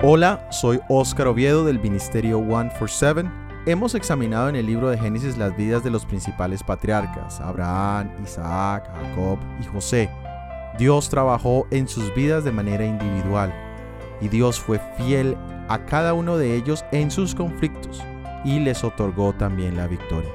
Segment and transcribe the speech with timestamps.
[0.00, 3.28] Hola, soy Óscar Oviedo del Ministerio 147.
[3.66, 8.88] Hemos examinado en el libro de Génesis las vidas de los principales patriarcas, Abraham, Isaac,
[8.94, 10.08] Jacob y José.
[10.78, 13.52] Dios trabajó en sus vidas de manera individual
[14.20, 15.36] y Dios fue fiel
[15.68, 18.00] a cada uno de ellos en sus conflictos
[18.44, 20.30] y les otorgó también la victoria.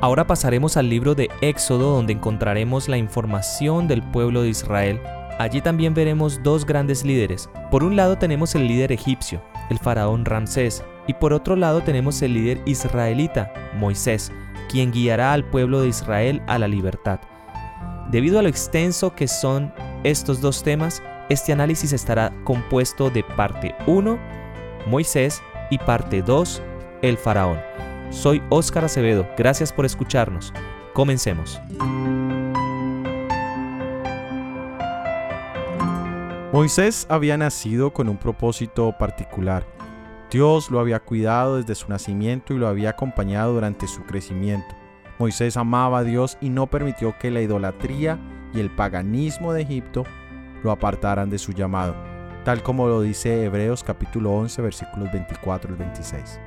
[0.00, 5.00] Ahora pasaremos al libro de Éxodo donde encontraremos la información del pueblo de Israel
[5.38, 7.48] Allí también veremos dos grandes líderes.
[7.70, 12.20] Por un lado tenemos el líder egipcio, el faraón Ramsés, y por otro lado tenemos
[12.22, 14.32] el líder israelita, Moisés,
[14.68, 17.20] quien guiará al pueblo de Israel a la libertad.
[18.10, 23.74] Debido a lo extenso que son estos dos temas, este análisis estará compuesto de parte
[23.86, 24.18] 1,
[24.86, 26.62] Moisés, y parte 2,
[27.02, 27.58] el faraón.
[28.10, 30.52] Soy Óscar Acevedo, gracias por escucharnos.
[30.94, 31.60] Comencemos.
[36.50, 39.66] Moisés había nacido con un propósito particular.
[40.30, 44.74] Dios lo había cuidado desde su nacimiento y lo había acompañado durante su crecimiento.
[45.18, 48.18] Moisés amaba a Dios y no permitió que la idolatría
[48.54, 50.04] y el paganismo de Egipto
[50.62, 51.94] lo apartaran de su llamado,
[52.46, 56.40] tal como lo dice Hebreos capítulo 11 versículos 24 al 26.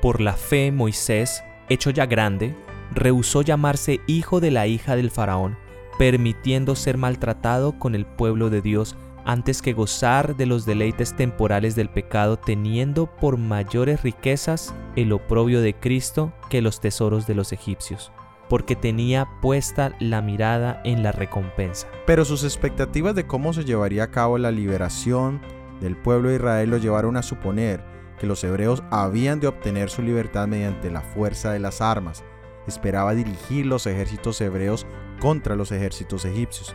[0.00, 2.56] Por la fe Moisés, hecho ya grande,
[2.90, 5.58] rehusó llamarse hijo de la hija del faraón,
[5.98, 11.74] permitiendo ser maltratado con el pueblo de Dios antes que gozar de los deleites temporales
[11.74, 17.52] del pecado, teniendo por mayores riquezas el oprobio de Cristo que los tesoros de los
[17.52, 18.12] egipcios,
[18.48, 21.88] porque tenía puesta la mirada en la recompensa.
[22.06, 25.40] Pero sus expectativas de cómo se llevaría a cabo la liberación
[25.80, 27.84] del pueblo de Israel lo llevaron a suponer
[28.20, 32.24] que los hebreos habían de obtener su libertad mediante la fuerza de las armas.
[32.68, 34.86] Esperaba dirigir los ejércitos hebreos
[35.20, 36.74] contra los ejércitos egipcios.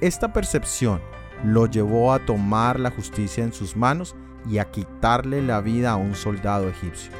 [0.00, 1.00] Esta percepción
[1.44, 4.14] lo llevó a tomar la justicia en sus manos
[4.48, 7.12] y a quitarle la vida a un soldado egipcio,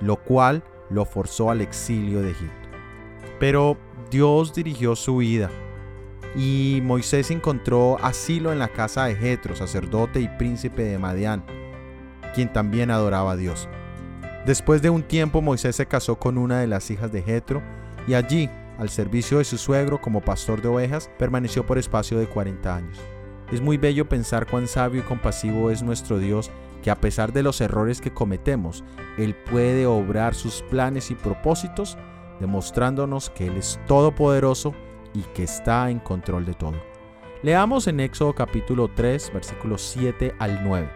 [0.00, 2.68] lo cual lo forzó al exilio de Egipto.
[3.38, 3.76] Pero
[4.10, 5.50] Dios dirigió su vida
[6.34, 11.44] y Moisés encontró asilo en la casa de Jetro, sacerdote y príncipe de Madián,
[12.34, 13.68] quien también adoraba a Dios.
[14.44, 17.62] Después de un tiempo Moisés se casó con una de las hijas de Jetro
[18.06, 22.26] y allí, al servicio de su suegro como pastor de ovejas, permaneció por espacio de
[22.26, 22.98] 40 años.
[23.52, 26.50] Es muy bello pensar cuán sabio y compasivo es nuestro Dios,
[26.82, 28.82] que a pesar de los errores que cometemos,
[29.18, 31.96] Él puede obrar sus planes y propósitos,
[32.40, 34.74] demostrándonos que Él es todopoderoso
[35.14, 36.74] y que está en control de todo.
[37.42, 40.90] Leamos en Éxodo capítulo 3, versículos 7 al 9.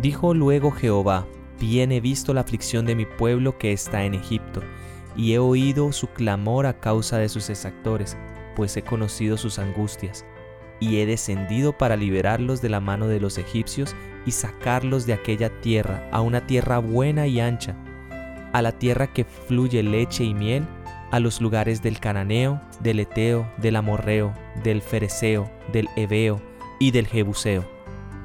[0.00, 1.26] Dijo luego Jehová,
[1.60, 4.62] bien he visto la aflicción de mi pueblo que está en Egipto,
[5.16, 8.16] y he oído su clamor a causa de sus exactores,
[8.56, 10.24] pues he conocido sus angustias
[10.80, 13.94] y he descendido para liberarlos de la mano de los egipcios
[14.26, 17.76] y sacarlos de aquella tierra a una tierra buena y ancha,
[18.52, 20.64] a la tierra que fluye leche y miel,
[21.10, 24.32] a los lugares del cananeo, del eteo, del amorreo,
[24.62, 26.40] del fereceo, del heveo
[26.80, 27.64] y del jebuseo.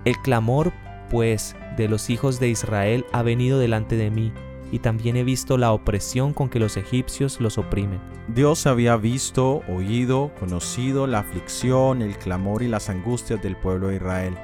[0.05, 0.73] El clamor,
[1.09, 4.33] pues, de los hijos de Israel ha venido delante de mí,
[4.71, 7.99] y también he visto la opresión con que los egipcios los oprimen.
[8.27, 13.95] Dios había visto, oído, conocido la aflicción, el clamor y las angustias del pueblo de
[13.95, 14.35] Israel.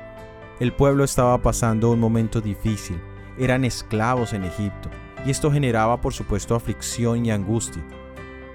[0.59, 2.99] El pueblo estaba pasando un momento difícil,
[3.37, 4.89] eran esclavos en Egipto,
[5.25, 7.83] y esto generaba por supuesto aflicción y angustia.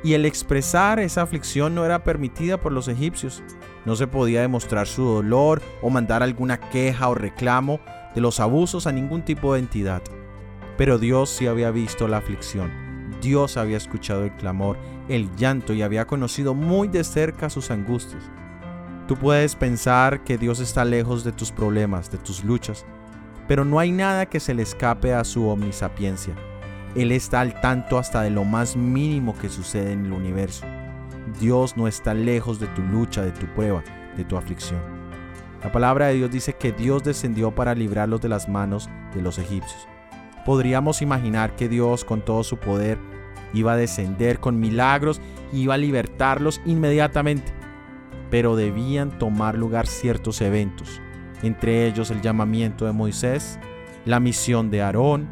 [0.02, 3.42] Y el expresar esa aflicción no era permitida por los egipcios.
[3.84, 7.80] No se podía demostrar su dolor o mandar alguna queja o reclamo
[8.14, 10.02] de los abusos a ningún tipo de entidad.
[10.80, 12.70] Pero Dios sí había visto la aflicción,
[13.20, 14.78] Dios había escuchado el clamor,
[15.10, 18.22] el llanto y había conocido muy de cerca sus angustias.
[19.06, 22.86] Tú puedes pensar que Dios está lejos de tus problemas, de tus luchas,
[23.46, 26.34] pero no hay nada que se le escape a su omnisapiencia.
[26.94, 30.64] Él está al tanto hasta de lo más mínimo que sucede en el universo.
[31.38, 33.84] Dios no está lejos de tu lucha, de tu prueba,
[34.16, 34.80] de tu aflicción.
[35.62, 39.36] La palabra de Dios dice que Dios descendió para librarlos de las manos de los
[39.36, 39.86] egipcios
[40.44, 42.98] podríamos imaginar que Dios con todo su poder
[43.52, 45.20] iba a descender con milagros
[45.52, 47.52] y iba a libertarlos inmediatamente.
[48.30, 51.00] Pero debían tomar lugar ciertos eventos,
[51.42, 53.58] entre ellos el llamamiento de Moisés,
[54.04, 55.28] la misión de Aarón,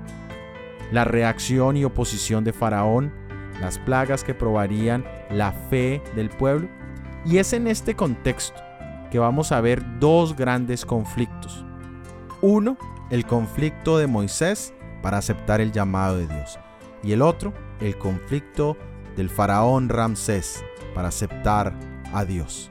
[0.90, 3.12] la reacción y oposición de Faraón,
[3.60, 6.68] las plagas que probarían la fe del pueblo.
[7.24, 8.60] Y es en este contexto
[9.10, 11.64] que vamos a ver dos grandes conflictos.
[12.40, 12.76] Uno,
[13.10, 16.58] el conflicto de Moisés para aceptar el llamado de Dios.
[17.02, 18.76] Y el otro, el conflicto
[19.16, 20.64] del faraón Ramsés
[20.94, 21.72] para aceptar
[22.12, 22.70] a Dios.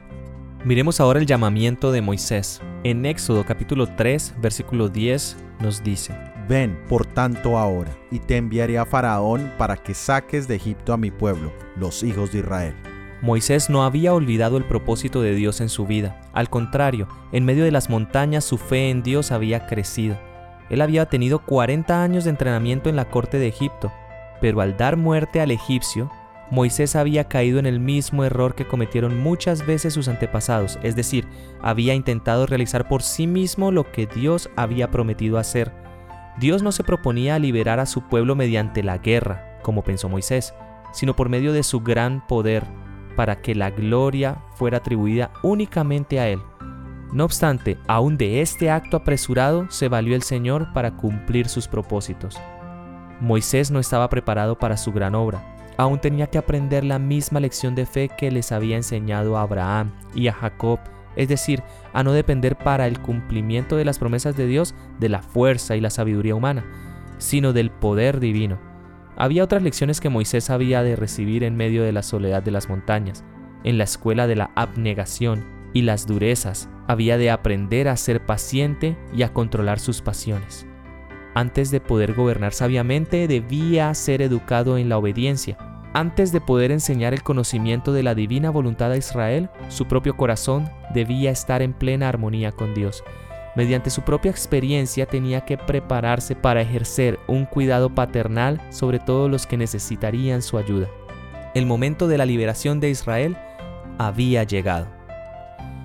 [0.64, 2.60] Miremos ahora el llamamiento de Moisés.
[2.84, 6.14] En Éxodo capítulo 3, versículo 10 nos dice,
[6.48, 10.96] Ven, por tanto, ahora, y te enviaré a Faraón para que saques de Egipto a
[10.96, 12.74] mi pueblo, los hijos de Israel.
[13.20, 16.20] Moisés no había olvidado el propósito de Dios en su vida.
[16.32, 20.16] Al contrario, en medio de las montañas su fe en Dios había crecido.
[20.70, 23.92] Él había tenido 40 años de entrenamiento en la corte de Egipto,
[24.40, 26.10] pero al dar muerte al egipcio,
[26.50, 31.26] Moisés había caído en el mismo error que cometieron muchas veces sus antepasados, es decir,
[31.60, 35.72] había intentado realizar por sí mismo lo que Dios había prometido hacer.
[36.38, 40.54] Dios no se proponía liberar a su pueblo mediante la guerra, como pensó Moisés,
[40.92, 42.64] sino por medio de su gran poder,
[43.14, 46.40] para que la gloria fuera atribuida únicamente a Él.
[47.12, 52.38] No obstante, aún de este acto apresurado se valió el Señor para cumplir sus propósitos.
[53.20, 55.42] Moisés no estaba preparado para su gran obra,
[55.78, 59.92] aún tenía que aprender la misma lección de fe que les había enseñado a Abraham
[60.14, 60.80] y a Jacob,
[61.16, 61.62] es decir,
[61.94, 65.80] a no depender para el cumplimiento de las promesas de Dios de la fuerza y
[65.80, 66.64] la sabiduría humana,
[67.16, 68.58] sino del poder divino.
[69.16, 72.68] Había otras lecciones que Moisés había de recibir en medio de la soledad de las
[72.68, 73.24] montañas,
[73.64, 76.68] en la escuela de la abnegación y las durezas.
[76.88, 80.66] Había de aprender a ser paciente y a controlar sus pasiones.
[81.34, 85.56] Antes de poder gobernar sabiamente, debía ser educado en la obediencia.
[85.94, 90.68] Antes de poder enseñar el conocimiento de la divina voluntad a Israel, su propio corazón
[90.92, 93.04] debía estar en plena armonía con Dios
[93.56, 99.48] mediante su propia experiencia tenía que prepararse para ejercer un cuidado paternal sobre todos los
[99.48, 100.86] que necesitarían su ayuda.
[101.56, 103.36] El momento de la liberación de Israel
[103.98, 104.97] había llegado.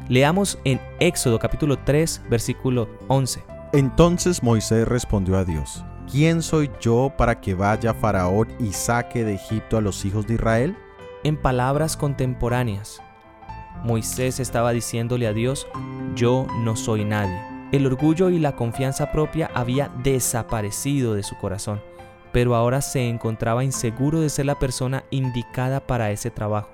[0.10, 3.44] Leamos en Éxodo capítulo 3 versículo 11.
[3.74, 9.36] Entonces Moisés respondió a Dios, ¿quién soy yo para que vaya Faraón y saque de
[9.36, 10.78] Egipto a los hijos de Israel?
[11.24, 13.02] En palabras contemporáneas,
[13.84, 15.68] Moisés estaba diciéndole a Dios,
[16.16, 21.82] yo no soy nadie el orgullo y la confianza propia había desaparecido de su corazón,
[22.32, 26.70] pero ahora se encontraba inseguro de ser la persona indicada para ese trabajo.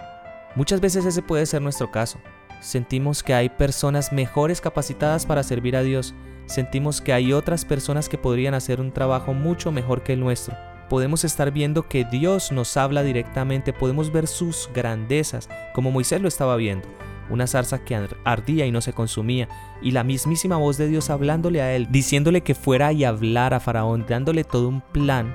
[0.55, 2.19] Muchas veces ese puede ser nuestro caso.
[2.59, 6.13] Sentimos que hay personas mejores capacitadas para servir a Dios.
[6.45, 10.55] Sentimos que hay otras personas que podrían hacer un trabajo mucho mejor que el nuestro.
[10.89, 16.27] Podemos estar viendo que Dios nos habla directamente, podemos ver sus grandezas, como Moisés lo
[16.27, 16.87] estaba viendo
[17.29, 19.47] una zarza que ardía y no se consumía,
[19.81, 23.59] y la mismísima voz de Dios hablándole a él, diciéndole que fuera y hablar a
[23.59, 25.33] Faraón, dándole todo un plan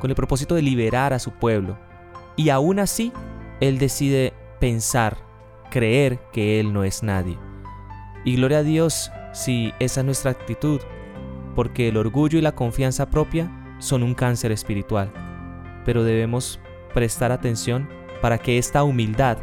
[0.00, 1.78] con el propósito de liberar a su pueblo.
[2.36, 3.12] Y aún así,
[3.60, 5.18] él decide pensar,
[5.74, 7.36] creer que él no es nadie.
[8.24, 10.80] Y gloria a Dios si esa es nuestra actitud,
[11.56, 13.50] porque el orgullo y la confianza propia
[13.80, 15.12] son un cáncer espiritual.
[15.84, 16.60] Pero debemos
[16.94, 17.88] prestar atención
[18.22, 19.38] para que esta humildad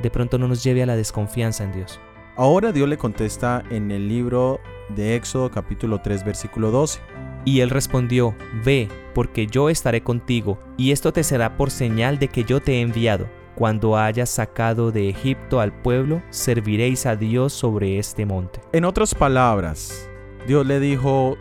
[0.00, 1.98] de pronto no nos lleve a la desconfianza en Dios.
[2.36, 4.60] Ahora Dios le contesta en el libro
[4.94, 7.00] de Éxodo capítulo 3 versículo 12.
[7.44, 12.28] Y él respondió, Ve, porque yo estaré contigo, y esto te será por señal de
[12.28, 13.26] que yo te he enviado.
[13.54, 18.60] Cuando hayas sacado de Egipto al pueblo, serviréis a Dios sobre este monte.
[18.72, 20.10] En otras palabras,
[20.46, 21.36] Dios le dijo,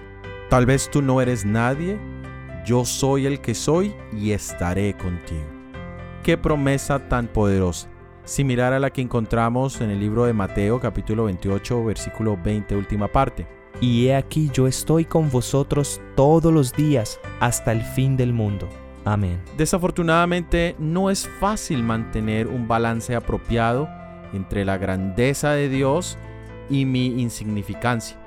[0.50, 2.00] tal vez tú no eres nadie,
[2.66, 5.46] yo soy el que soy y estaré contigo.
[6.22, 7.90] Qué promesa tan poderosa
[8.26, 13.08] similar a la que encontramos en el libro de Mateo capítulo 28 versículo 20 última
[13.08, 13.48] parte.
[13.82, 18.70] Y he aquí yo estoy con vosotros todos los días hasta el fin del mundo.
[19.06, 19.42] Amén.
[19.58, 23.90] Desafortunadamente no es fácil mantener un balance apropiado
[24.34, 26.18] entre la grandeza de Dios
[26.70, 28.18] y mi insignificancia.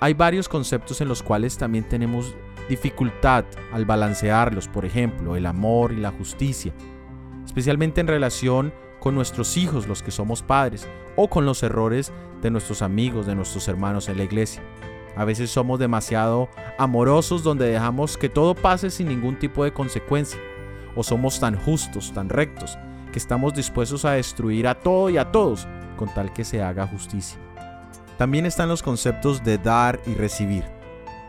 [0.00, 2.34] Hay varios conceptos en los cuales también tenemos
[2.68, 6.72] dificultad al balancearlos, por ejemplo, el amor y la justicia,
[7.44, 12.12] especialmente en relación con nuestros hijos, los que somos padres, o con los errores
[12.42, 14.62] de nuestros amigos, de nuestros hermanos en la iglesia.
[15.16, 20.38] A veces somos demasiado amorosos donde dejamos que todo pase sin ningún tipo de consecuencia.
[20.94, 22.78] O somos tan justos, tan rectos,
[23.12, 26.86] que estamos dispuestos a destruir a todo y a todos con tal que se haga
[26.86, 27.38] justicia.
[28.18, 30.64] También están los conceptos de dar y recibir.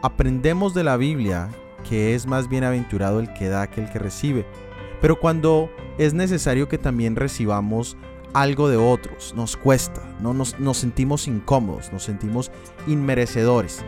[0.01, 1.50] Aprendemos de la Biblia
[1.88, 4.46] que es más bienaventurado el que da que el que recibe.
[5.01, 7.98] Pero cuando es necesario que también recibamos
[8.34, 12.51] algo de otros, nos cuesta, no nos, sentimos incómodos, nos sentimos
[12.88, 13.84] inmerecedores.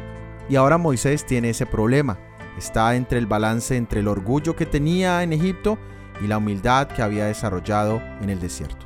[0.50, 2.18] Y ahora Moisés tiene ese problema,
[2.58, 5.78] está entre el balance entre el orgullo que tenía en Egipto
[6.22, 8.86] y la humildad que había desarrollado en el desierto.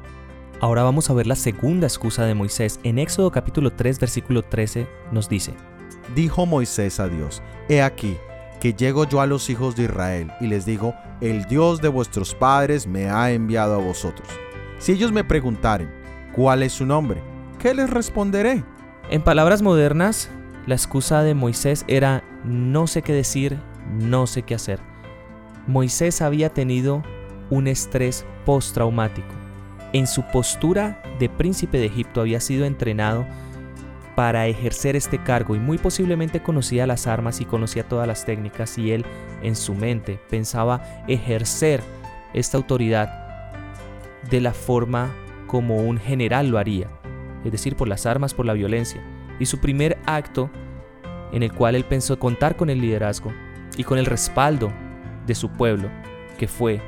[0.59, 2.79] Ahora vamos a ver la segunda excusa de Moisés.
[2.83, 5.53] En Éxodo capítulo 3 versículo 13 nos dice,
[6.15, 8.17] Dijo Moisés a Dios, He aquí,
[8.59, 12.33] que llego yo a los hijos de Israel y les digo, el Dios de vuestros
[12.33, 14.27] padres me ha enviado a vosotros.
[14.83, 15.89] Si ellos me preguntaren,
[16.35, 17.21] ¿cuál es su nombre?
[17.57, 18.65] ¿qué les responderé?
[19.09, 20.29] En palabras modernas,
[20.67, 23.57] la excusa de Moisés era no sé qué decir,
[23.97, 24.81] no sé qué hacer.
[25.67, 27.01] Moisés había tenido
[27.49, 29.29] un estrés postraumático.
[29.93, 33.25] En su postura de príncipe de Egipto había sido entrenado
[34.17, 38.77] para ejercer este cargo y muy posiblemente conocía las armas y conocía todas las técnicas
[38.77, 39.05] y él
[39.43, 41.81] en su mente pensaba ejercer
[42.33, 43.22] esta autoridad
[44.33, 45.13] de la forma
[45.45, 46.89] como un general lo haría,
[47.45, 48.99] es decir, por las armas, por la violencia.
[49.39, 50.49] Y su primer acto
[51.31, 53.31] en el cual él pensó contar con el liderazgo
[53.77, 54.73] y con el respaldo
[55.27, 55.91] de su pueblo,
[56.39, 56.81] que fue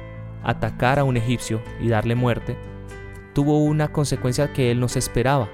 [0.43, 2.57] atacar a un egipcio y darle muerte,
[3.35, 5.47] tuvo una consecuencia que él no se esperaba.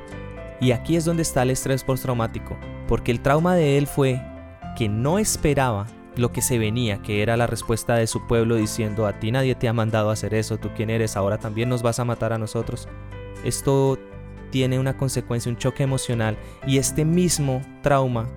[0.62, 2.58] Y aquí es donde está el estrés postraumático,
[2.88, 4.22] porque el trauma de él fue
[4.78, 9.08] que no esperaba lo que se venía, que era la respuesta de su pueblo diciendo,
[9.08, 11.82] a ti nadie te ha mandado a hacer eso, tú quién eres, ahora también nos
[11.82, 12.88] vas a matar a nosotros.
[13.44, 13.98] Esto
[14.50, 16.38] tiene una consecuencia, un choque emocional,
[16.68, 18.28] y este mismo trauma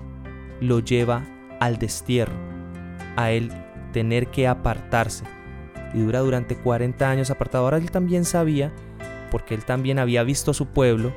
[0.61, 1.25] lo lleva
[1.61, 2.35] al destierro,
[3.17, 3.51] a él
[3.93, 5.25] tener que apartarse.
[5.93, 7.65] Y dura durante 40 años apartado.
[7.65, 8.73] Ahora él también sabía,
[9.31, 11.13] porque él también había visto a su pueblo,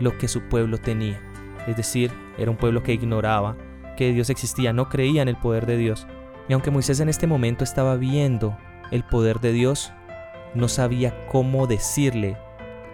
[0.00, 1.20] lo que su pueblo tenía.
[1.66, 3.56] Es decir, era un pueblo que ignoraba
[3.98, 6.06] que Dios existía, no creía en el poder de Dios.
[6.48, 8.56] Y aunque Moisés en este momento estaba viendo
[8.92, 9.92] el poder de Dios,
[10.54, 12.36] no sabía cómo decirle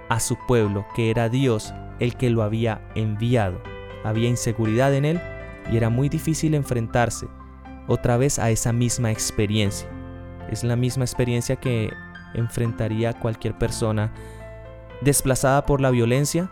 [0.08, 3.60] a su pueblo que era Dios el que lo había enviado.
[4.02, 5.20] Había inseguridad en él
[5.70, 7.26] y era muy difícil enfrentarse
[7.86, 9.86] otra vez a esa misma experiencia.
[10.50, 11.92] Es la misma experiencia que
[12.32, 14.10] enfrentaría cualquier persona
[15.02, 16.50] desplazada por la violencia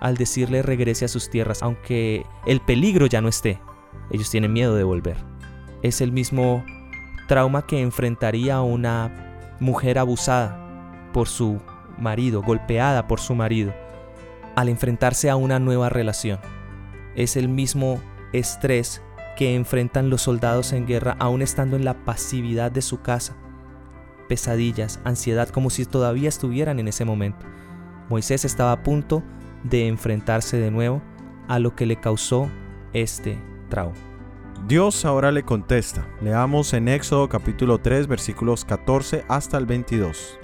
[0.00, 3.60] al decirle regrese a sus tierras, aunque el peligro ya no esté.
[4.12, 5.16] Ellos tienen miedo de volver.
[5.82, 6.64] Es el mismo
[7.26, 11.60] trauma que enfrentaría una mujer abusada por su
[11.98, 13.72] marido, golpeada por su marido,
[14.54, 16.38] al enfrentarse a una nueva relación.
[17.16, 18.00] Es el mismo
[18.32, 19.02] estrés
[19.36, 23.34] que enfrentan los soldados en guerra aún estando en la pasividad de su casa.
[24.28, 27.46] Pesadillas, ansiedad como si todavía estuvieran en ese momento.
[28.10, 29.22] Moisés estaba a punto
[29.64, 31.00] de enfrentarse de nuevo
[31.48, 32.50] a lo que le causó
[32.92, 33.38] este
[34.68, 36.06] Dios ahora le contesta.
[36.20, 40.38] Leamos en Éxodo capítulo 3 versículos 14 hasta el 22.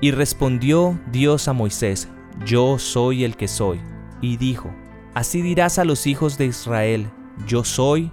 [0.00, 2.08] Y respondió Dios a Moisés,
[2.46, 3.80] Yo soy el que soy.
[4.20, 4.70] Y dijo,
[5.14, 7.10] Así dirás a los hijos de Israel,
[7.46, 8.10] Yo soy,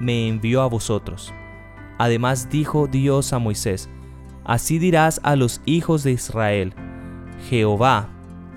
[0.00, 1.34] me envió a vosotros.
[1.98, 3.88] Además dijo Dios a Moisés,
[4.44, 6.74] Así dirás a los hijos de Israel,
[7.48, 8.08] Jehová,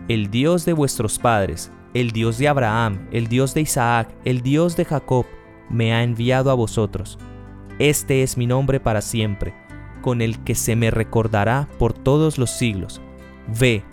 [0.08, 4.76] el Dios de vuestros padres, el Dios de Abraham, el Dios de Isaac, el Dios
[4.76, 5.26] de Jacob,
[5.70, 7.18] me ha enviado a vosotros.
[7.80, 9.54] Este es mi nombre para siempre,
[10.02, 13.02] con el que se me recordará por todos los siglos.
[13.60, 13.84] Ve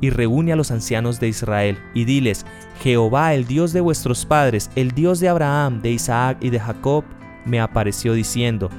[0.00, 2.46] y reúne a los ancianos de Israel y diles,
[2.82, 7.04] Jehová el Dios de vuestros padres, el Dios de Abraham, de Isaac y de Jacob,
[7.44, 8.70] me apareció diciendo,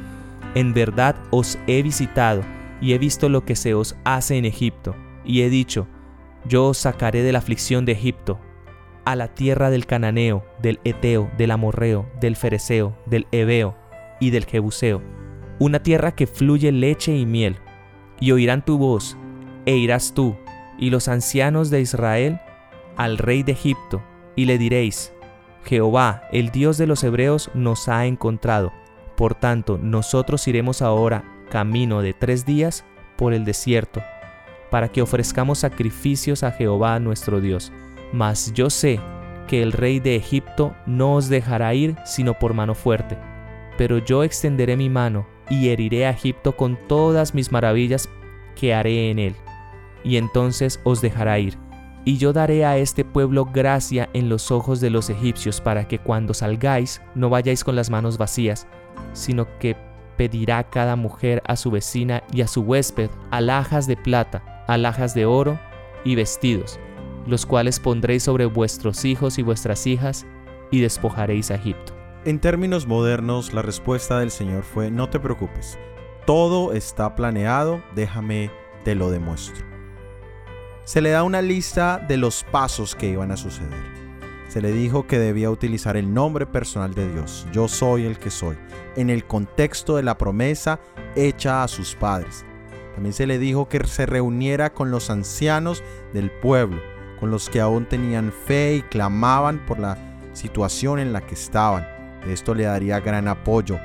[0.56, 2.42] En verdad os he visitado
[2.82, 5.88] y he visto lo que se os hace en Egipto, y he dicho,
[6.46, 8.40] Yo os sacaré de la aflicción de Egipto,
[9.06, 13.76] a la tierra del Cananeo, del Eteo, del Amorreo, del Fereceo, del Ebeo
[14.20, 15.02] y del Jebuseo,
[15.60, 17.58] una tierra que fluye leche y miel.
[18.20, 19.18] Y oirán tu voz,
[19.66, 20.36] e irás tú,
[20.78, 22.40] y los ancianos de Israel,
[22.96, 24.04] al rey de Egipto,
[24.36, 25.14] y le diréis,
[25.66, 28.72] Jehová, el Dios de los Hebreos, nos ha encontrado.
[29.18, 32.86] Por tanto, nosotros iremos ahora camino de tres días
[33.18, 34.04] por el desierto,
[34.70, 37.72] para que ofrezcamos sacrificios a Jehová nuestro Dios
[38.12, 39.00] mas yo sé
[39.48, 43.18] que el rey de Egipto no os dejará ir sino por mano fuerte.
[43.78, 48.10] Pero yo extenderé mi mano y heriré a Egipto con todas mis maravillas
[48.56, 49.36] que haré en él.
[50.04, 51.58] Y entonces os dejará ir.
[52.04, 56.00] Y yo daré a este pueblo gracia en los ojos de los egipcios para que
[56.00, 58.68] cuando salgáis no vayáis con las manos vacías,
[59.14, 59.76] sino que
[60.18, 65.26] pedirá cada mujer a su vecina y a su huésped alhajas de plata, alhajas de
[65.26, 65.60] oro
[66.04, 66.80] y vestidos
[67.28, 70.26] los cuales pondréis sobre vuestros hijos y vuestras hijas,
[70.72, 71.94] y despojaréis a Egipto.
[72.24, 75.80] En términos modernos, la respuesta del Señor fue, no te preocupes,
[76.26, 78.52] todo está planeado, déjame,
[78.84, 79.66] te lo demuestro.
[80.84, 84.02] Se le da una lista de los pasos que iban a suceder.
[84.48, 88.30] Se le dijo que debía utilizar el nombre personal de Dios, yo soy el que
[88.30, 88.58] soy,
[88.96, 90.80] en el contexto de la promesa
[91.16, 92.46] hecha a sus padres.
[92.94, 95.82] También se le dijo que se reuniera con los ancianos
[96.14, 96.82] del pueblo,
[97.22, 99.96] con los que aún tenían fe y clamaban por la
[100.34, 101.88] situación en la que estaban.
[102.28, 103.78] Esto le daría gran apoyo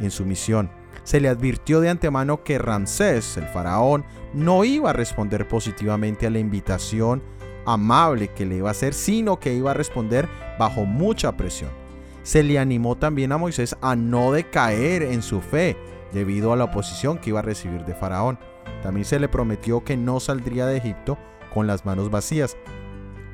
[0.00, 0.68] en su misión.
[1.04, 4.04] Se le advirtió de antemano que Ramsés, el faraón,
[4.34, 7.22] no iba a responder positivamente a la invitación
[7.64, 10.28] amable que le iba a hacer, sino que iba a responder
[10.58, 11.70] bajo mucha presión.
[12.24, 15.76] Se le animó también a Moisés a no decaer en su fe
[16.12, 18.36] debido a la oposición que iba a recibir de Faraón.
[18.82, 21.18] También se le prometió que no saldría de Egipto
[21.54, 22.56] con las manos vacías,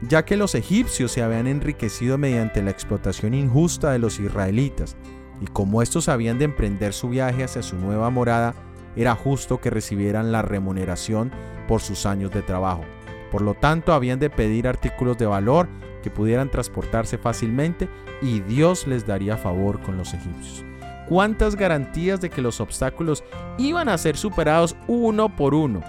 [0.02, 4.96] ya que los egipcios se habían enriquecido mediante la explotación injusta de los israelitas,
[5.40, 8.54] y como estos habían de emprender su viaje hacia su nueva morada,
[8.96, 11.30] era justo que recibieran la remuneración
[11.68, 12.84] por sus años de trabajo.
[13.30, 15.68] Por lo tanto, habían de pedir artículos de valor
[16.02, 17.88] que pudieran transportarse fácilmente
[18.22, 20.64] y Dios les daría favor con los egipcios.
[21.08, 23.22] ¿Cuántas garantías de que los obstáculos
[23.58, 25.82] iban a ser superados uno por uno?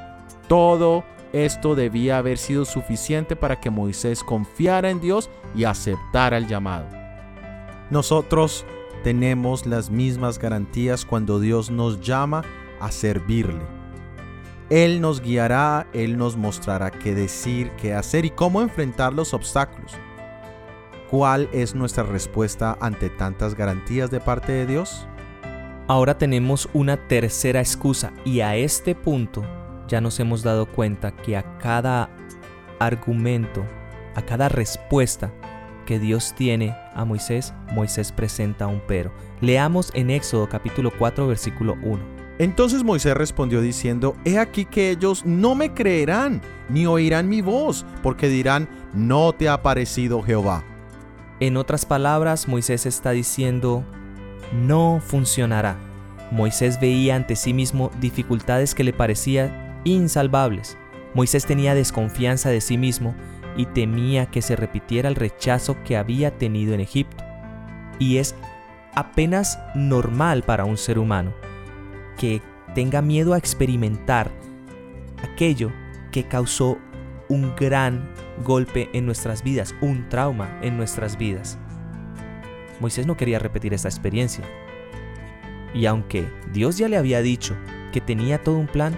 [0.48, 6.48] Todo esto debía haber sido suficiente para que Moisés confiara en Dios y aceptara el
[6.48, 6.88] llamado.
[7.90, 8.66] Nosotros
[9.04, 12.44] tenemos las mismas garantías cuando Dios nos llama
[12.80, 13.62] a servirle.
[14.70, 19.94] Él nos guiará, Él nos mostrará qué decir, qué hacer y cómo enfrentar los obstáculos.
[21.10, 25.08] ¿Cuál es nuestra respuesta ante tantas garantías de parte de Dios?
[25.88, 29.46] Ahora tenemos una tercera excusa y a este punto
[29.88, 32.10] ya nos hemos dado cuenta que a cada
[32.80, 33.66] argumento,
[34.16, 35.32] a cada respuesta
[35.86, 39.12] que Dios tiene a Moisés, Moisés presenta un pero.
[39.42, 42.18] Leamos en Éxodo capítulo 4 versículo 1.
[42.40, 47.86] Entonces Moisés respondió diciendo, He aquí que ellos no me creerán, ni oirán mi voz,
[48.04, 50.64] porque dirán, no te ha parecido Jehová.
[51.40, 53.84] En otras palabras, Moisés está diciendo,
[54.54, 55.78] no funcionará.
[56.32, 60.78] Moisés veía ante sí mismo dificultades que le parecían insalvables.
[61.14, 63.16] Moisés tenía desconfianza de sí mismo
[63.56, 67.24] y temía que se repitiera el rechazo que había tenido en Egipto.
[68.00, 68.36] Y es
[68.94, 71.34] apenas normal para un ser humano
[72.18, 72.42] que
[72.76, 74.32] tenga miedo a experimentar
[75.24, 75.72] aquello
[76.12, 76.78] que causó
[77.30, 78.10] un gran
[78.44, 81.58] golpe en nuestras vidas, un trauma en nuestras vidas.
[82.80, 84.46] Moisés no quería repetir esta experiencia.
[85.74, 87.56] Y aunque Dios ya le había dicho
[87.92, 88.96] que tenía todo un plan,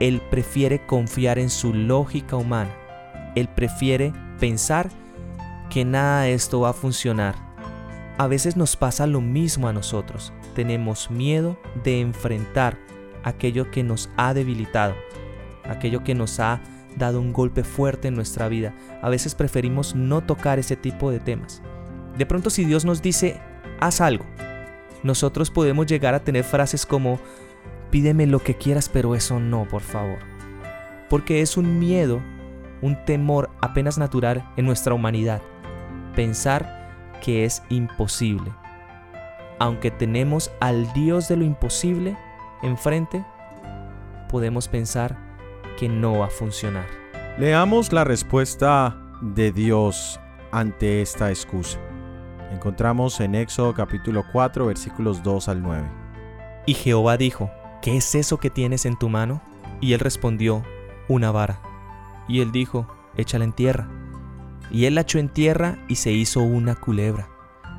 [0.00, 2.74] él prefiere confiar en su lógica humana
[3.38, 4.88] él prefiere pensar
[5.70, 7.36] que nada de esto va a funcionar.
[8.18, 10.32] A veces nos pasa lo mismo a nosotros.
[10.54, 12.78] Tenemos miedo de enfrentar
[13.22, 14.94] aquello que nos ha debilitado,
[15.64, 16.60] aquello que nos ha
[16.96, 18.74] dado un golpe fuerte en nuestra vida.
[19.02, 21.62] A veces preferimos no tocar ese tipo de temas.
[22.16, 23.40] De pronto si Dios nos dice,
[23.78, 24.24] haz algo,
[25.04, 27.20] nosotros podemos llegar a tener frases como,
[27.90, 30.18] pídeme lo que quieras, pero eso no, por favor.
[31.08, 32.20] Porque es un miedo
[32.82, 35.42] un temor apenas natural en nuestra humanidad,
[36.14, 38.52] pensar que es imposible.
[39.58, 42.16] Aunque tenemos al Dios de lo imposible
[42.62, 43.24] enfrente,
[44.28, 45.16] podemos pensar
[45.76, 46.86] que no va a funcionar.
[47.38, 50.20] Leamos la respuesta de Dios
[50.52, 51.78] ante esta excusa.
[52.52, 55.88] Encontramos en Éxodo capítulo 4 versículos 2 al 9.
[56.66, 57.50] Y Jehová dijo,
[57.82, 59.40] ¿qué es eso que tienes en tu mano?
[59.80, 60.62] Y él respondió,
[61.08, 61.60] una vara.
[62.28, 62.86] Y él dijo,
[63.16, 63.88] échala en tierra.
[64.70, 67.28] Y él la echó en tierra y se hizo una culebra.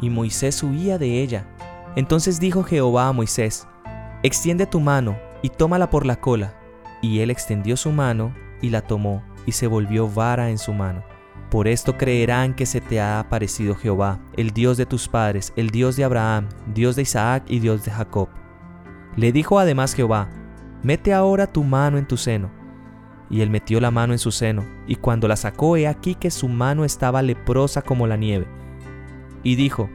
[0.01, 1.47] Y Moisés huía de ella.
[1.95, 3.67] Entonces dijo Jehová a Moisés,
[4.23, 6.55] extiende tu mano y tómala por la cola.
[7.01, 11.03] Y él extendió su mano y la tomó, y se volvió vara en su mano.
[11.49, 15.69] Por esto creerán que se te ha aparecido Jehová, el Dios de tus padres, el
[15.69, 18.29] Dios de Abraham, Dios de Isaac y Dios de Jacob.
[19.15, 20.29] Le dijo además Jehová,
[20.83, 22.51] mete ahora tu mano en tu seno.
[23.29, 26.31] Y él metió la mano en su seno, y cuando la sacó he aquí que
[26.31, 28.47] su mano estaba leprosa como la nieve.
[29.43, 29.89] Y dijo,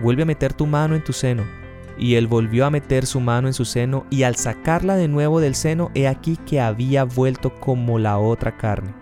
[0.00, 1.44] vuelve a meter tu mano en tu seno.
[1.98, 5.40] Y él volvió a meter su mano en su seno, y al sacarla de nuevo
[5.40, 8.94] del seno, he aquí que había vuelto como la otra carne.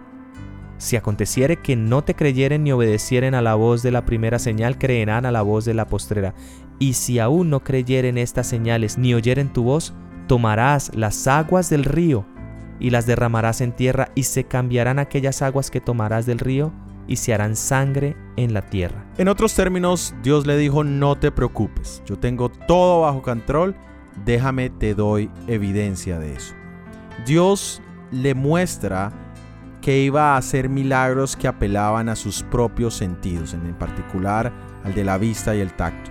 [0.77, 4.79] Si aconteciere que no te creyeren ni obedecieren a la voz de la primera señal,
[4.79, 6.35] creerán a la voz de la postrera.
[6.81, 9.95] Y si aún no creyeren estas señales ni oyeren tu voz,
[10.27, 12.25] tomarás las aguas del río
[12.81, 16.73] y las derramarás en tierra y se cambiarán aquellas aguas que tomarás del río
[17.07, 19.05] y se harán sangre en la tierra.
[19.19, 23.77] En otros términos, Dios le dijo, no te preocupes, yo tengo todo bajo control,
[24.25, 26.55] déjame te doy evidencia de eso.
[27.27, 29.13] Dios le muestra
[29.83, 34.51] que iba a hacer milagros que apelaban a sus propios sentidos, en particular
[34.83, 36.11] al de la vista y el tacto.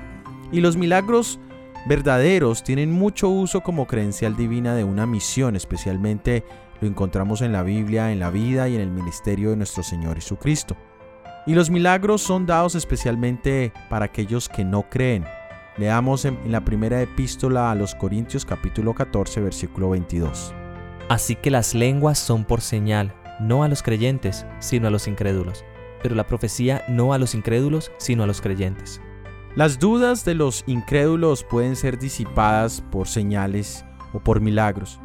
[0.52, 1.40] Y los milagros
[1.86, 6.44] verdaderos tienen mucho uso como credencial divina de una misión, especialmente
[6.82, 10.16] lo encontramos en la Biblia, en la vida y en el ministerio de nuestro Señor
[10.16, 10.76] Jesucristo.
[11.46, 15.26] Y los milagros son dados especialmente para aquellos que no creen.
[15.78, 20.54] Leamos en, la primera epístola a los Corintios capítulo 14 versículo 22.
[21.10, 25.64] Así que las lenguas son por señal, no a los creyentes, sino a los incrédulos,
[26.04, 29.02] pero la profecía no a los incrédulos, sino a los creyentes.
[29.60, 35.02] Las dudas de los incrédulos pueden ser disipadas por señales o por milagros,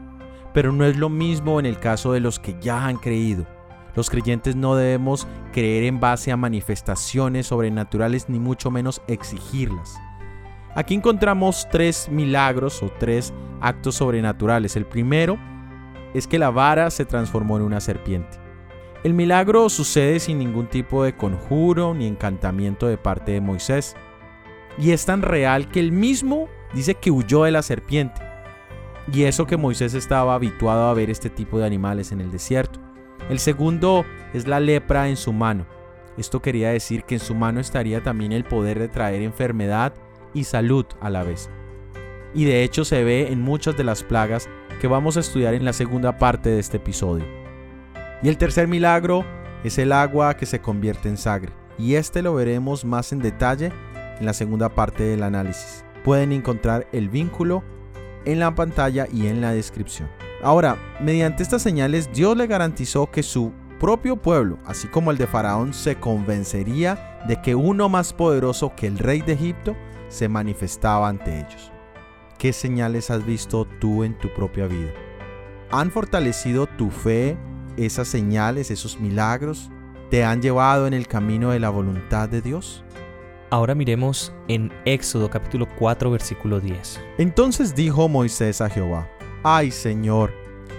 [0.52, 3.48] pero no es lo mismo en el caso de los que ya han creído.
[3.96, 9.98] Los creyentes no debemos creer en base a manifestaciones sobrenaturales ni mucho menos exigirlas.
[10.76, 14.76] Aquí encontramos tres milagros o tres actos sobrenaturales.
[14.76, 15.36] El primero
[16.14, 18.38] es que la vara se transformó en una serpiente.
[19.02, 23.96] El milagro sucede sin ningún tipo de conjuro ni encantamiento de parte de Moisés.
[24.78, 28.20] Y es tan real que él mismo dice que huyó de la serpiente.
[29.12, 32.80] Y eso que Moisés estaba habituado a ver este tipo de animales en el desierto.
[33.28, 35.66] El segundo es la lepra en su mano.
[36.16, 39.94] Esto quería decir que en su mano estaría también el poder de traer enfermedad
[40.32, 41.50] y salud a la vez.
[42.34, 44.48] Y de hecho se ve en muchas de las plagas
[44.80, 47.24] que vamos a estudiar en la segunda parte de este episodio.
[48.22, 49.24] Y el tercer milagro
[49.64, 51.52] es el agua que se convierte en sangre.
[51.78, 53.72] Y este lo veremos más en detalle
[54.18, 55.84] en la segunda parte del análisis.
[56.04, 57.64] Pueden encontrar el vínculo
[58.24, 60.08] en la pantalla y en la descripción.
[60.42, 65.26] Ahora, mediante estas señales, Dios le garantizó que su propio pueblo, así como el de
[65.26, 69.74] Faraón, se convencería de que uno más poderoso que el rey de Egipto
[70.08, 71.72] se manifestaba ante ellos.
[72.38, 74.92] ¿Qué señales has visto tú en tu propia vida?
[75.70, 77.36] ¿Han fortalecido tu fe
[77.76, 79.70] esas señales, esos milagros?
[80.10, 82.83] ¿Te han llevado en el camino de la voluntad de Dios?
[83.50, 87.00] Ahora miremos en Éxodo capítulo 4 versículo 10.
[87.18, 89.08] Entonces dijo Moisés a Jehová,
[89.42, 90.32] Ay Señor,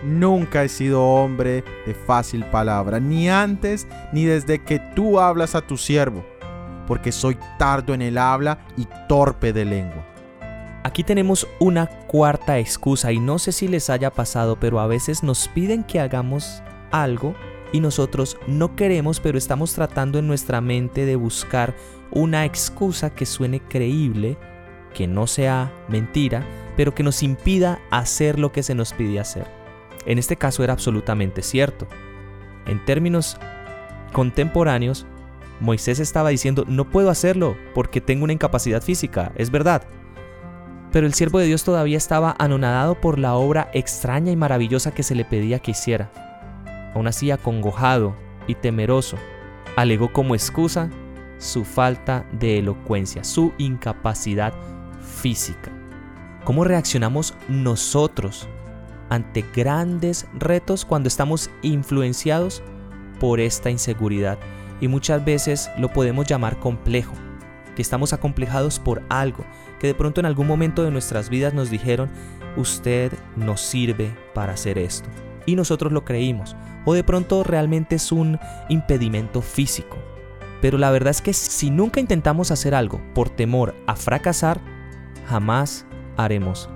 [0.04, 5.62] nunca he sido hombre de fácil palabra, ni antes ni desde que tú hablas a
[5.62, 6.25] tu siervo,
[6.88, 10.06] porque soy tardo en el habla y torpe de lengua.
[10.84, 15.23] Aquí tenemos una cuarta excusa y no sé si les haya pasado, pero a veces
[15.23, 17.34] nos piden que hagamos algo
[17.71, 21.75] y nosotros no queremos, pero estamos tratando en nuestra mente de buscar
[22.15, 24.38] una excusa que suene creíble,
[24.93, 26.43] que no sea mentira,
[26.78, 29.45] pero que nos impida hacer lo que se nos pide hacer.
[30.06, 31.88] En este caso era absolutamente cierto.
[32.65, 33.38] En términos
[34.13, 35.06] contemporáneos,
[35.60, 39.84] Moisés estaba diciendo, no puedo hacerlo porque tengo una incapacidad física, es verdad.
[40.93, 45.04] Pero el siervo de Dios todavía estaba anonadado por la obra extraña y maravillosa que
[45.04, 46.12] se le pedía que hiciera.
[46.93, 48.15] Aún así, acongojado
[48.47, 49.17] y temeroso,
[49.75, 50.89] alegó como excusa
[51.38, 54.54] su falta de elocuencia, su incapacidad
[55.21, 55.71] física.
[56.43, 58.48] ¿Cómo reaccionamos nosotros
[59.10, 62.62] ante grandes retos cuando estamos influenciados
[63.19, 64.38] por esta inseguridad?
[64.82, 67.13] Y muchas veces lo podemos llamar complejo,
[67.76, 69.43] que estamos acomplejados por algo,
[69.80, 72.10] que de pronto en algún momento de nuestras vidas nos dijeron,
[72.58, 75.10] usted no sirve para hacer esto.
[75.45, 76.56] Y nosotros lo creímos.
[76.86, 79.98] O de pronto realmente es un impedimento físico.
[80.62, 84.62] Pero la verdad es que si nunca intentamos hacer algo por temor a fracasar,
[85.28, 85.86] jamás
[86.18, 86.70] haremos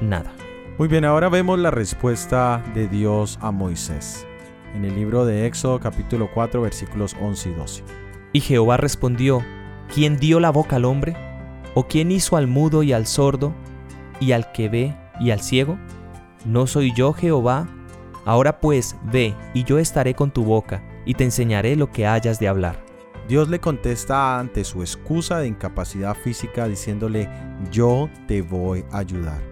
[0.00, 0.32] nada.
[0.78, 4.26] Muy bien, ahora vemos la respuesta de Dios a Moisés
[4.74, 7.84] en el libro de Éxodo capítulo 4 versículos 11 y 12.
[8.32, 9.42] Y Jehová respondió,
[9.92, 11.16] ¿quién dio la boca al hombre?
[11.74, 13.54] ¿O quién hizo al mudo y al sordo,
[14.20, 15.78] y al que ve y al ciego?
[16.44, 17.66] ¿No soy yo Jehová?
[18.24, 22.38] Ahora pues, ve, y yo estaré con tu boca, y te enseñaré lo que hayas
[22.38, 22.87] de hablar.
[23.28, 27.28] Dios le contesta ante su excusa de incapacidad física diciéndole,
[27.70, 29.42] yo te voy a ayudar.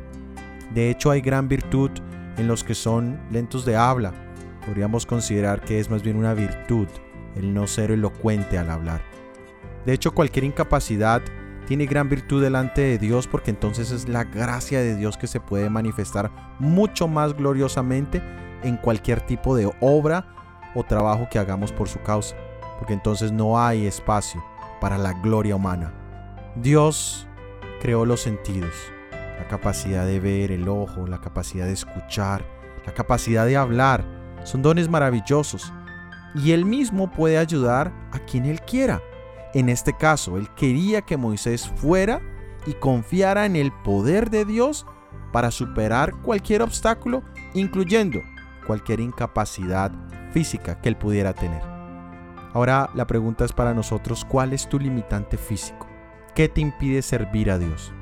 [0.73, 1.91] De hecho hay gran virtud
[2.39, 4.15] en los que son lentos de habla.
[4.65, 6.89] Podríamos considerar que es más bien una virtud
[7.35, 9.03] el no ser elocuente al hablar.
[9.85, 11.21] De hecho cualquier incapacidad
[11.67, 15.39] tiene gran virtud delante de Dios porque entonces es la gracia de Dios que se
[15.39, 18.23] puede manifestar mucho más gloriosamente
[18.63, 20.35] en cualquier tipo de obra
[20.75, 22.37] o trabajo que hagamos por su causa
[22.79, 24.45] porque entonces no hay espacio
[24.81, 25.93] para la gloria humana.
[26.57, 27.27] Dios
[27.81, 28.75] creó los sentidos,
[29.39, 32.45] la capacidad de ver, el ojo, la capacidad de escuchar,
[32.87, 34.05] la capacidad de hablar.
[34.45, 35.73] Son dones maravillosos
[36.35, 39.03] y Él mismo puede ayudar a quien Él quiera.
[39.55, 42.21] En este caso, Él quería que Moisés fuera
[42.67, 44.87] y confiara en el poder de Dios
[45.33, 47.23] para superar cualquier obstáculo,
[47.55, 48.21] incluyendo
[48.67, 49.93] cualquier incapacidad
[50.33, 51.76] física que él pudiera tener.
[52.57, 55.87] Ahora la pregunta es para nosotros, ¿cuál es tu limitante físico?
[56.35, 57.93] ¿Qué te impide servir a Dios?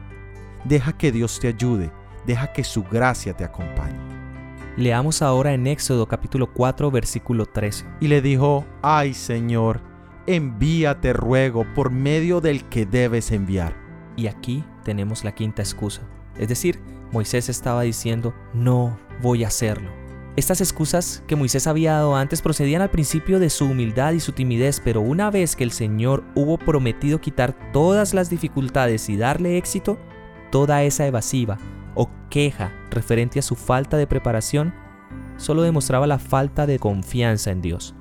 [0.63, 1.91] Deja que Dios te ayude,
[2.25, 3.99] deja que su gracia te acompañe.
[4.77, 7.85] Leamos ahora en Éxodo capítulo 4 versículo 13.
[7.99, 9.81] Y le dijo, ay Señor,
[10.29, 13.75] envíate ruego por medio del que debes enviar.
[14.15, 16.03] Y aquí tenemos la quinta excusa.
[16.39, 19.91] Es decir, Moisés estaba diciendo, no voy a hacerlo.
[20.37, 24.33] Estas excusas que Moisés había dado antes procedían al principio de su humildad y su
[24.33, 29.59] timidez, pero una vez que el Señor hubo prometido quitar todas las dificultades y darle
[29.59, 29.97] éxito,
[30.51, 31.59] toda esa evasiva
[31.95, 34.75] o queja referente a su falta de preparación
[35.37, 37.95] solo demostraba la falta de confianza en Dios.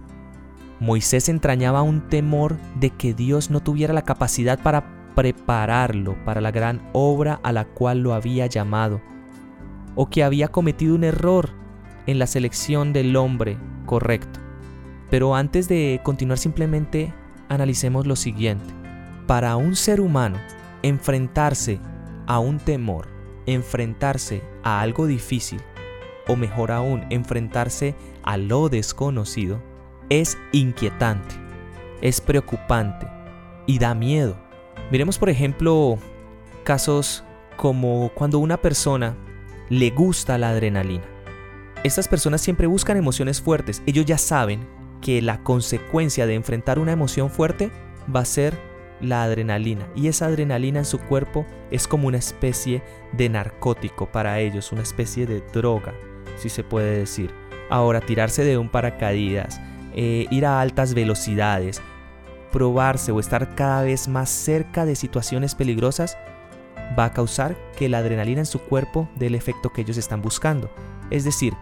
[0.79, 6.49] Moisés entrañaba un temor de que Dios no tuviera la capacidad para prepararlo para la
[6.49, 9.01] gran obra a la cual lo había llamado,
[9.93, 11.62] o que había cometido un error
[12.07, 14.39] en la selección del hombre correcto.
[15.09, 17.13] Pero antes de continuar simplemente
[17.49, 18.73] analicemos lo siguiente.
[19.27, 20.37] Para un ser humano,
[20.81, 21.79] enfrentarse
[22.27, 23.07] a un temor,
[23.45, 25.61] enfrentarse a algo difícil,
[26.27, 29.61] o mejor aún, enfrentarse a lo desconocido,
[30.09, 31.35] es inquietante,
[32.01, 33.07] es preocupante
[33.65, 34.37] y da miedo.
[34.91, 35.97] Miremos por ejemplo
[36.63, 37.23] casos
[37.57, 39.15] como cuando una persona
[39.69, 41.12] le gusta la adrenalina.
[41.83, 43.83] Estas personas siempre buscan emociones fuertes.
[43.85, 44.65] Ellos ya saben
[45.01, 47.71] que la consecuencia de enfrentar una emoción fuerte
[48.13, 48.57] va a ser
[49.01, 49.85] la adrenalina.
[49.93, 54.81] Y esa adrenalina en su cuerpo es como una especie de narcótico para ellos, una
[54.81, 55.93] especie de droga,
[56.37, 57.31] si se puede decir.
[57.69, 59.59] Ahora, tirarse de un paracaídas,
[59.93, 61.81] eh, ir a altas velocidades,
[62.53, 66.17] probarse o estar cada vez más cerca de situaciones peligrosas,
[66.97, 70.21] va a causar que la adrenalina en su cuerpo dé el efecto que ellos están
[70.21, 70.69] buscando.
[71.09, 71.53] Es decir,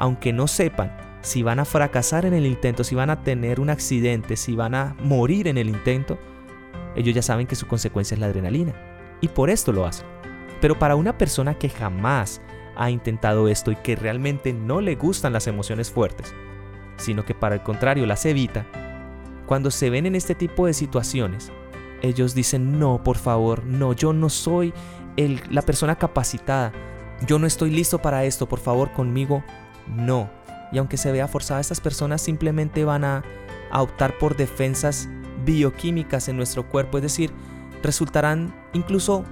[0.00, 3.68] aunque no sepan si van a fracasar en el intento, si van a tener un
[3.68, 6.18] accidente, si van a morir en el intento,
[6.96, 8.72] ellos ya saben que su consecuencia es la adrenalina.
[9.20, 10.06] Y por esto lo hacen.
[10.62, 12.40] Pero para una persona que jamás
[12.76, 16.34] ha intentado esto y que realmente no le gustan las emociones fuertes,
[16.96, 18.64] sino que para el contrario las evita,
[19.44, 21.52] cuando se ven en este tipo de situaciones,
[22.00, 24.72] ellos dicen, no, por favor, no, yo no soy
[25.50, 26.72] la persona capacitada,
[27.26, 29.44] yo no estoy listo para esto, por favor, conmigo
[29.96, 30.30] no.
[30.72, 33.22] Y aunque se vea forzada, estas personas simplemente van a,
[33.72, 35.08] optar por defensas
[35.44, 37.30] bioquímicas en nuestro cuerpo, es decir,
[37.84, 39.24] resultarán incluso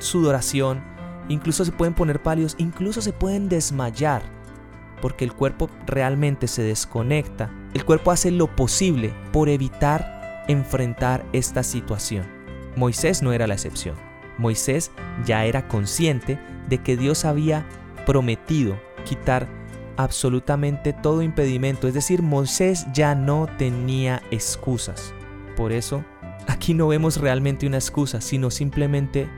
[0.00, 0.82] sudoración,
[1.28, 4.22] incluso se pueden poner pálidos, incluso se pueden desmayar,
[5.00, 7.50] porque el cuerpo realmente se desconecta.
[7.72, 12.26] El cuerpo hace lo posible por evitar enfrentar esta situación.
[12.74, 13.94] Moisés no era la excepción.
[14.38, 14.90] Moisés
[15.24, 17.64] ya era consciente de que Dios había
[18.06, 19.46] prometido quitar
[19.96, 25.14] absolutamente todo impedimento, es decir, Moisés ya no tenía excusas.
[25.56, 26.04] Por eso,
[26.48, 29.28] aquí no vemos realmente una excusa, sino simplemente,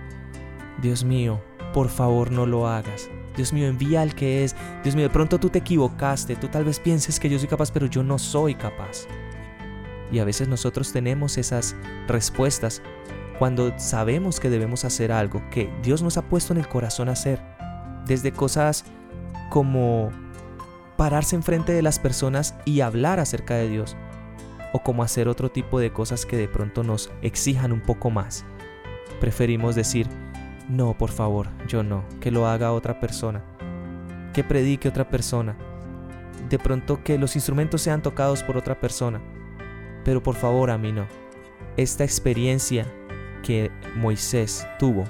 [0.81, 1.40] Dios mío,
[1.73, 3.11] por favor no lo hagas.
[3.37, 4.57] Dios mío, envía al que es.
[4.83, 7.71] Dios mío, de pronto tú te equivocaste, tú tal vez pienses que yo soy capaz,
[7.71, 9.07] pero yo no soy capaz.
[10.11, 11.77] Y a veces nosotros tenemos esas
[12.09, 12.81] respuestas
[13.38, 17.42] cuando sabemos que debemos hacer algo que Dios nos ha puesto en el corazón hacer.
[18.07, 18.85] Desde cosas
[19.51, 20.11] como
[20.96, 23.96] pararse enfrente de las personas y hablar acerca de Dios,
[24.72, 28.44] o como hacer otro tipo de cosas que de pronto nos exijan un poco más.
[29.20, 30.09] Preferimos decir,
[30.68, 33.42] no, por favor, yo no, que lo haga otra persona,
[34.32, 35.56] que predique otra persona,
[36.48, 39.20] de pronto que los instrumentos sean tocados por otra persona,
[40.04, 41.06] pero por favor a mí no.
[41.76, 42.87] Esta experiencia
[43.42, 45.04] que Moisés tuvo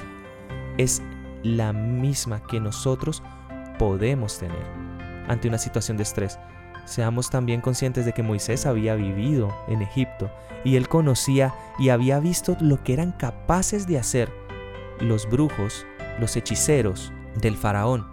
[0.78, 1.00] es
[1.42, 3.22] la misma que nosotros
[3.78, 4.85] podemos tener
[5.28, 6.38] ante una situación de estrés.
[6.86, 10.30] Seamos también conscientes de que Moisés había vivido en Egipto
[10.64, 14.32] y él conocía y había visto lo que eran capaces de hacer
[15.00, 15.84] los brujos,
[16.20, 18.06] los hechiceros del faraón.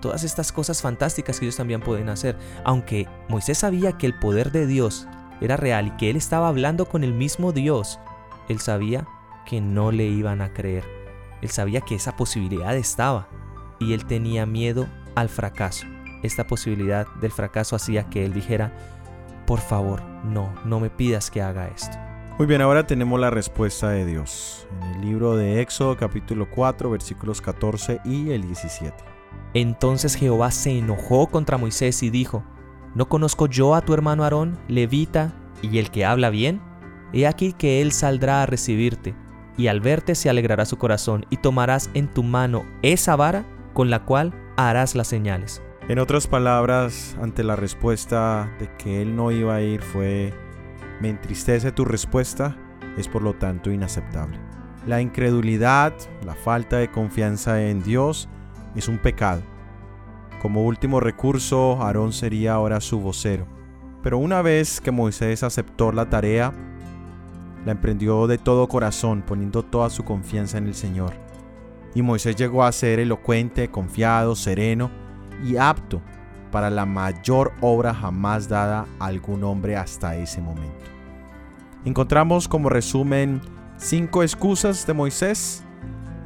[0.00, 2.36] Todas estas cosas fantásticas que ellos también pueden hacer.
[2.64, 5.06] Aunque Moisés sabía que el poder de Dios
[5.40, 7.98] era real y que él estaba hablando con el mismo Dios,
[8.48, 9.06] él sabía
[9.46, 10.84] que no le iban a creer.
[11.40, 13.28] Él sabía que esa posibilidad estaba
[13.78, 15.86] y él tenía miedo al fracaso
[16.22, 18.72] esta posibilidad del fracaso hacía que él dijera,
[19.46, 21.96] por favor, no, no me pidas que haga esto.
[22.38, 26.88] Muy bien, ahora tenemos la respuesta de Dios en el libro de Éxodo capítulo 4
[26.88, 28.94] versículos 14 y el 17.
[29.54, 32.44] Entonces Jehová se enojó contra Moisés y dijo,
[32.94, 36.60] ¿no conozco yo a tu hermano Aarón, levita, y el que habla bien?
[37.12, 39.14] He aquí que él saldrá a recibirte,
[39.56, 43.90] y al verte se alegrará su corazón, y tomarás en tu mano esa vara con
[43.90, 45.62] la cual harás las señales.
[45.88, 50.34] En otras palabras, ante la respuesta de que él no iba a ir fue,
[51.00, 52.58] me entristece tu respuesta,
[52.98, 54.38] es por lo tanto inaceptable.
[54.86, 55.94] La incredulidad,
[56.26, 58.28] la falta de confianza en Dios
[58.76, 59.40] es un pecado.
[60.42, 63.46] Como último recurso, Aarón sería ahora su vocero.
[64.02, 66.52] Pero una vez que Moisés aceptó la tarea,
[67.64, 71.14] la emprendió de todo corazón, poniendo toda su confianza en el Señor.
[71.94, 75.07] Y Moisés llegó a ser elocuente, confiado, sereno,
[75.44, 76.02] y apto
[76.50, 80.86] para la mayor obra jamás dada a algún hombre hasta ese momento.
[81.84, 83.40] Encontramos como resumen
[83.76, 85.62] cinco excusas de Moisés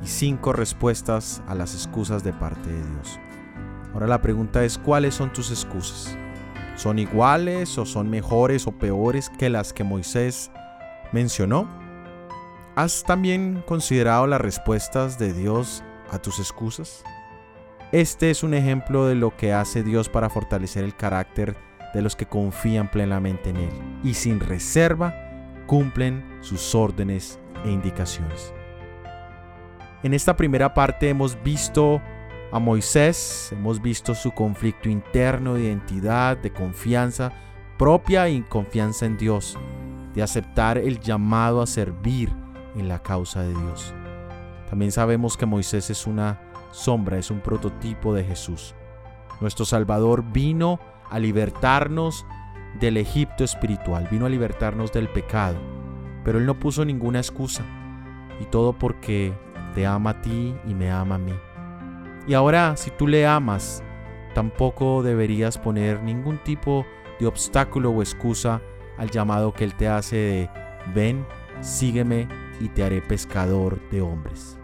[0.02, 3.18] y cinco respuestas a las excusas de parte de Dios.
[3.92, 6.16] Ahora la pregunta es, ¿cuáles son tus excusas?
[6.76, 10.50] ¿Son iguales o son mejores o peores que las que Moisés
[11.12, 11.68] mencionó?
[12.74, 17.04] ¿Has también considerado las respuestas de Dios a tus excusas?
[17.92, 21.58] Este es un ejemplo de lo que hace Dios para fortalecer el carácter
[21.92, 23.70] de los que confían plenamente en Él
[24.02, 25.14] y sin reserva
[25.66, 28.54] cumplen sus órdenes e indicaciones.
[30.02, 32.00] En esta primera parte hemos visto
[32.50, 37.30] a Moisés, hemos visto su conflicto interno de identidad, de confianza
[37.76, 39.58] propia y confianza en Dios,
[40.14, 42.32] de aceptar el llamado a servir
[42.74, 43.92] en la causa de Dios.
[44.70, 48.74] También sabemos que Moisés es una sombra, es un prototipo de Jesús.
[49.40, 52.26] Nuestro Salvador vino a libertarnos
[52.80, 55.56] del Egipto espiritual, vino a libertarnos del pecado,
[56.24, 57.62] pero Él no puso ninguna excusa,
[58.40, 59.32] y todo porque
[59.74, 61.34] te ama a ti y me ama a mí.
[62.26, 63.82] Y ahora, si tú le amas,
[64.34, 66.86] tampoco deberías poner ningún tipo
[67.18, 68.60] de obstáculo o excusa
[68.96, 70.50] al llamado que Él te hace de
[70.94, 71.26] ven,
[71.60, 72.28] sígueme
[72.60, 74.61] y te haré pescador de hombres.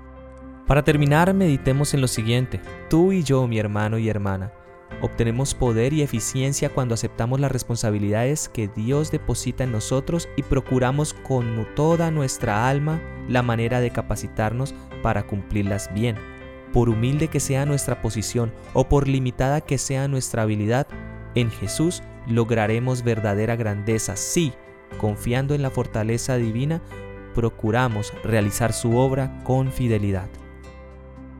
[0.69, 2.61] Para terminar, meditemos en lo siguiente.
[2.89, 4.53] Tú y yo, mi hermano y hermana,
[5.01, 11.15] obtenemos poder y eficiencia cuando aceptamos las responsabilidades que Dios deposita en nosotros y procuramos
[11.15, 16.17] con toda nuestra alma la manera de capacitarnos para cumplirlas bien
[16.73, 20.87] por humilde que sea nuestra posición o por limitada que sea nuestra habilidad,
[21.35, 24.53] en Jesús lograremos verdadera grandeza si,
[25.01, 26.83] confiando en la fortaleza divina,
[27.35, 30.29] procuramos realizar su obra con fidelidad.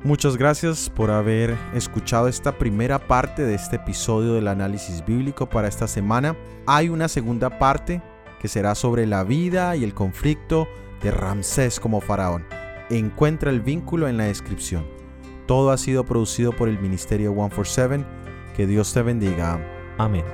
[0.05, 5.67] Muchas gracias por haber escuchado esta primera parte de este episodio del análisis bíblico para
[5.67, 6.37] esta semana.
[6.67, 8.01] Hay una segunda parte
[8.41, 10.69] que será sobre la vida y el conflicto
[11.03, 12.47] de Ramsés como faraón.
[12.91, 14.87] Encuentra el vínculo en la descripción.
[15.47, 18.05] Todo ha sido producido por el Ministerio 147.
[18.57, 19.61] Que Dios te bendiga.
[19.99, 20.25] Amén.